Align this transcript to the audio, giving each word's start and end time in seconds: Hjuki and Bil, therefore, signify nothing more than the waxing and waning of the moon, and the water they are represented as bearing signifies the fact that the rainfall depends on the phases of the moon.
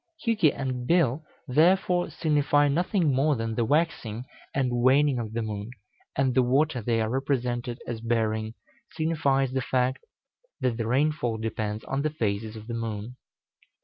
Hjuki 0.25 0.51
and 0.51 0.87
Bil, 0.87 1.23
therefore, 1.47 2.09
signify 2.09 2.67
nothing 2.67 3.13
more 3.13 3.35
than 3.35 3.53
the 3.53 3.63
waxing 3.63 4.25
and 4.51 4.81
waning 4.81 5.19
of 5.19 5.33
the 5.33 5.43
moon, 5.43 5.69
and 6.15 6.33
the 6.33 6.41
water 6.41 6.81
they 6.81 6.99
are 7.01 7.09
represented 7.11 7.79
as 7.85 8.01
bearing 8.01 8.55
signifies 8.93 9.51
the 9.51 9.61
fact 9.61 10.03
that 10.59 10.77
the 10.77 10.87
rainfall 10.87 11.37
depends 11.37 11.83
on 11.83 12.01
the 12.01 12.09
phases 12.09 12.55
of 12.55 12.65
the 12.65 12.73
moon. 12.73 13.15